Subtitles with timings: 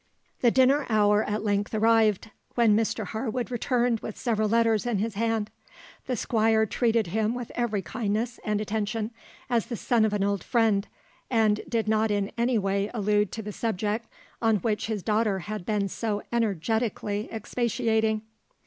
[0.39, 5.13] The dinner hour at length arrived, when Mr Harwood returned with several letters in his
[5.13, 5.51] hand.
[6.07, 9.11] The Squire treated him with every kindness and attention,
[9.47, 10.87] as the son of an old friend,
[11.29, 14.07] and did not in any way allude to the subject
[14.41, 18.23] on which his daughter had been so energetically expatiating.